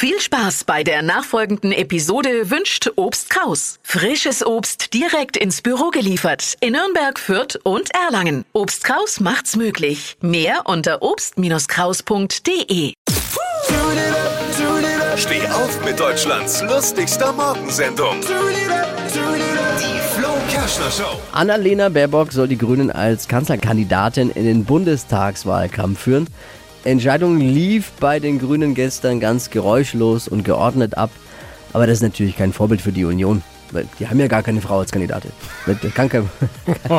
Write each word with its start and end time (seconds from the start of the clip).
Viel 0.00 0.20
Spaß 0.20 0.62
bei 0.62 0.84
der 0.84 1.02
nachfolgenden 1.02 1.72
Episode 1.72 2.50
wünscht 2.52 2.88
Obst 2.94 3.30
Kraus. 3.30 3.80
Frisches 3.82 4.46
Obst 4.46 4.94
direkt 4.94 5.36
ins 5.36 5.60
Büro 5.60 5.90
geliefert 5.90 6.54
in 6.60 6.74
Nürnberg, 6.74 7.18
Fürth 7.18 7.58
und 7.64 7.90
Erlangen. 7.92 8.44
Obst 8.52 8.84
Kraus 8.84 9.18
macht's 9.18 9.56
möglich. 9.56 10.16
Mehr 10.20 10.60
unter 10.66 11.02
obst-kraus.de. 11.02 12.92
Steh 15.16 15.48
auf 15.48 15.84
mit 15.84 15.98
Deutschlands 15.98 16.62
lustigster 16.62 17.32
Morgensendung. 17.32 18.20
Die 18.20 18.28
Flo 20.14 20.28
Kerschner 20.48 20.92
Show. 20.92 21.18
Annalena 21.32 21.88
Baerbock 21.88 22.32
soll 22.32 22.46
die 22.46 22.56
Grünen 22.56 22.92
als 22.92 23.26
Kanzlerkandidatin 23.26 24.30
in 24.30 24.44
den 24.44 24.64
Bundestagswahlkampf 24.64 25.98
führen. 25.98 26.28
Entscheidung 26.84 27.38
lief 27.38 27.92
bei 28.00 28.20
den 28.20 28.38
Grünen 28.38 28.74
gestern 28.74 29.20
ganz 29.20 29.50
geräuschlos 29.50 30.28
und 30.28 30.44
geordnet 30.44 30.96
ab. 30.96 31.10
Aber 31.72 31.86
das 31.86 31.98
ist 31.98 32.02
natürlich 32.02 32.36
kein 32.36 32.52
Vorbild 32.52 32.80
für 32.80 32.92
die 32.92 33.04
Union. 33.04 33.42
Weil 33.70 33.86
die 33.98 34.08
haben 34.08 34.18
ja 34.18 34.28
gar 34.28 34.42
keine 34.42 34.60
Frau 34.60 34.78
als 34.78 34.90
Kandidatin. 34.90 35.30
Kann 35.94 36.08
kein 36.08 36.30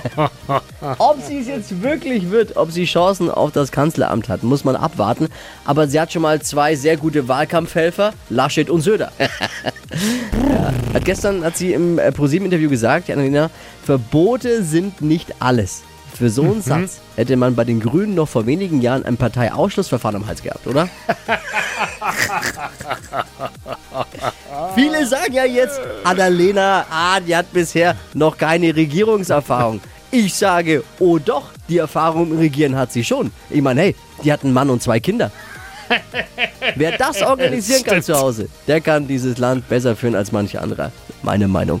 ob 0.98 1.16
sie 1.26 1.38
es 1.38 1.46
jetzt 1.46 1.82
wirklich 1.82 2.30
wird, 2.30 2.56
ob 2.56 2.70
sie 2.70 2.84
Chancen 2.84 3.30
auf 3.30 3.52
das 3.52 3.72
Kanzleramt 3.72 4.28
hat, 4.28 4.42
muss 4.42 4.64
man 4.64 4.76
abwarten. 4.76 5.28
Aber 5.64 5.88
sie 5.88 5.98
hat 5.98 6.12
schon 6.12 6.22
mal 6.22 6.42
zwei 6.42 6.76
sehr 6.76 6.98
gute 6.98 7.26
Wahlkampfhelfer, 7.26 8.12
Laschet 8.28 8.68
und 8.68 8.82
Söder. 8.82 9.12
ja. 9.18 10.72
hat 10.92 11.04
gestern 11.04 11.42
hat 11.42 11.56
sie 11.56 11.72
im 11.72 11.98
äh, 11.98 12.12
ProSieben-Interview 12.12 12.68
gesagt, 12.68 13.10
Annalena, 13.10 13.50
Verbote 13.84 14.62
sind 14.62 15.00
nicht 15.00 15.40
alles. 15.40 15.82
Für 16.18 16.30
so 16.30 16.42
einen 16.42 16.62
Satz 16.62 16.98
hätte 17.14 17.36
man 17.36 17.54
bei 17.54 17.62
den 17.62 17.78
Grünen 17.78 18.16
noch 18.16 18.28
vor 18.28 18.44
wenigen 18.44 18.80
Jahren 18.80 19.04
ein 19.04 19.16
Parteiausschlussverfahren 19.16 20.16
am 20.16 20.26
Hals 20.26 20.42
gehabt, 20.42 20.66
oder? 20.66 20.88
Viele 24.74 25.06
sagen 25.06 25.34
ja 25.34 25.44
jetzt, 25.44 25.80
Annalena, 26.02 26.86
ah, 26.90 27.20
die 27.20 27.36
hat 27.36 27.52
bisher 27.52 27.94
noch 28.14 28.36
keine 28.36 28.74
Regierungserfahrung. 28.74 29.80
Ich 30.10 30.34
sage, 30.34 30.82
oh 30.98 31.18
doch, 31.18 31.50
die 31.68 31.78
Erfahrung 31.78 32.32
im 32.32 32.38
Regieren 32.38 32.74
hat 32.74 32.90
sie 32.90 33.04
schon. 33.04 33.30
Ich 33.48 33.62
meine, 33.62 33.82
hey, 33.82 33.94
die 34.24 34.32
hat 34.32 34.42
einen 34.42 34.52
Mann 34.52 34.70
und 34.70 34.82
zwei 34.82 34.98
Kinder. 34.98 35.30
Wer 36.74 36.98
das 36.98 37.22
organisieren 37.22 37.84
kann 37.84 38.02
zu 38.02 38.18
Hause, 38.18 38.48
der 38.66 38.80
kann 38.80 39.06
dieses 39.06 39.38
Land 39.38 39.68
besser 39.68 39.94
führen 39.94 40.16
als 40.16 40.32
manche 40.32 40.60
andere. 40.60 40.90
Meine 41.22 41.46
Meinung. 41.46 41.80